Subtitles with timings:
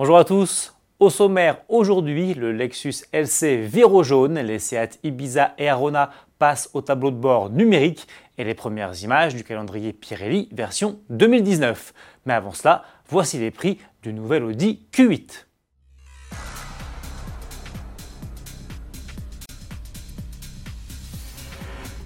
[0.00, 0.74] Bonjour à tous.
[0.98, 6.80] Au sommaire aujourd'hui, le Lexus LC Viro jaune, les Seat Ibiza et Arona passent au
[6.80, 8.08] tableau de bord numérique
[8.38, 11.92] et les premières images du calendrier Pirelli version 2019.
[12.24, 15.49] Mais avant cela, voici les prix du nouvel Audi Q8.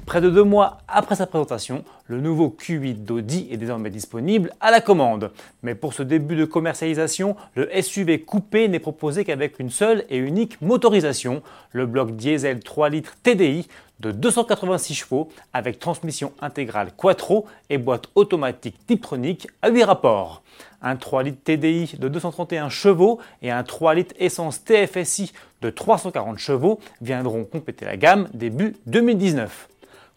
[0.07, 4.71] Près de deux mois après sa présentation, le nouveau Q8 d'Audi est désormais disponible à
[4.71, 5.31] la commande.
[5.63, 10.19] Mais pour ce début de commercialisation, le SUV coupé n'est proposé qu'avec une seule et
[10.19, 13.67] unique motorisation, le bloc diesel 3 litres TDI
[14.01, 20.43] de 286 chevaux avec transmission intégrale Quattro et boîte automatique Tiptronic à 8 rapports.
[20.83, 25.33] Un 3 litres TDI de 231 chevaux et un 3 litres essence TFSI
[25.63, 29.69] de 340 chevaux viendront compléter la gamme début 2019.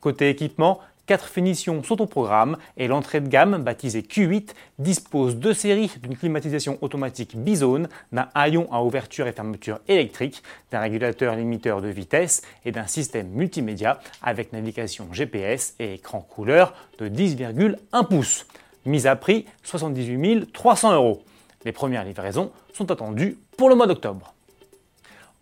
[0.07, 5.51] Côté équipement, quatre finitions sont au programme et l'entrée de gamme, baptisée Q8, dispose de
[5.51, 11.81] séries d'une climatisation automatique bizone, d'un haillon à ouverture et fermeture électrique, d'un régulateur limiteur
[11.81, 18.47] de vitesse et d'un système multimédia avec navigation GPS et écran couleur de 10,1 pouces.
[18.85, 21.21] Mise à prix 78 300 euros.
[21.65, 24.36] Les premières livraisons sont attendues pour le mois d'octobre.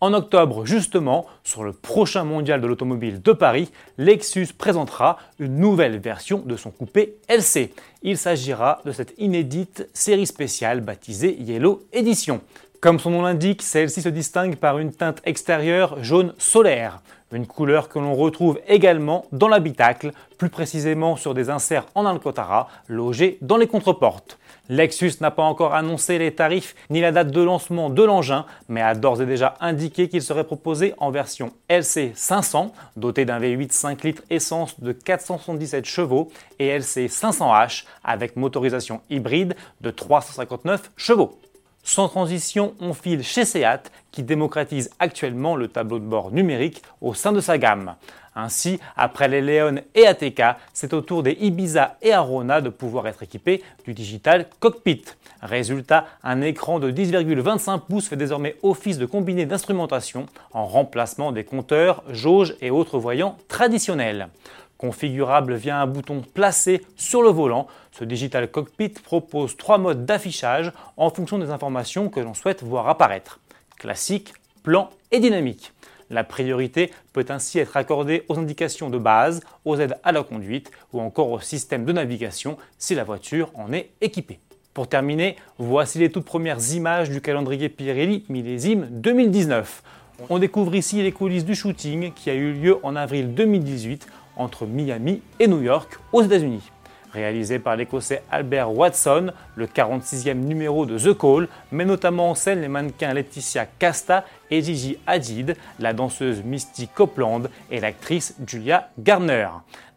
[0.06, 5.98] En octobre, justement, sur le prochain mondial de l'automobile de Paris, Lexus présentera une nouvelle
[5.98, 7.74] version de son coupé LC.
[8.04, 12.42] Il s'agira de cette inédite série spéciale baptisée Yellow Edition.
[12.86, 17.90] Comme son nom l'indique, celle-ci se distingue par une teinte extérieure jaune solaire, une couleur
[17.90, 23.58] que l'on retrouve également dans l'habitacle, plus précisément sur des inserts en alcantara logés dans
[23.58, 24.38] les contreportes.
[24.70, 28.84] Lexus n'a pas encore annoncé les tarifs ni la date de lancement de l'engin, mais
[28.84, 33.72] a d'ores et déjà indiqué qu'il serait proposé en version LC 500, doté d'un V8
[33.72, 41.40] 5 litres essence de 477 chevaux, et LC 500H avec motorisation hybride de 359 chevaux.
[41.88, 47.14] Sans transition, on file chez Seat qui démocratise actuellement le tableau de bord numérique au
[47.14, 47.94] sein de sa gamme.
[48.36, 50.42] Ainsi, après les Leon et ATK,
[50.74, 55.04] c'est au tour des Ibiza et Arona de pouvoir être équipés du Digital Cockpit.
[55.44, 61.44] Résultat, un écran de 10,25 pouces fait désormais office de combiné d'instrumentation en remplacement des
[61.44, 64.30] compteurs, jauges et autres voyants traditionnels.
[64.78, 70.72] Configurable via un bouton placé sur le volant, ce Digital Cockpit propose trois modes d'affichage
[70.98, 73.40] en fonction des informations que l'on souhaite voir apparaître.
[73.78, 75.72] Classique, plan et dynamique.
[76.10, 80.72] La priorité peut ainsi être accordée aux indications de base, aux aides à la conduite
[80.94, 84.40] ou encore au système de navigation si la voiture en est équipée.
[84.74, 89.82] Pour terminer, voici les toutes premières images du calendrier Pirelli millésime 2019.
[90.30, 94.08] On découvre ici les coulisses du shooting qui a eu lieu en avril 2018
[94.38, 96.72] entre Miami et New York aux États-Unis.
[97.16, 102.60] Réalisé par l'Écossais Albert Watson, le 46e numéro de The Call met notamment en scène
[102.60, 109.48] les mannequins Laetitia Casta et Gigi Hadid, la danseuse Misty Copeland et l'actrice Julia Garner.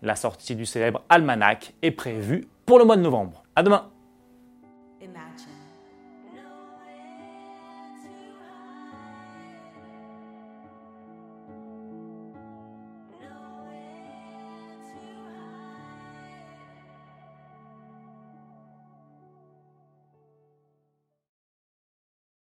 [0.03, 3.43] La sortie du célèbre almanach est prévue pour le mois de novembre.
[3.57, 3.89] À demain!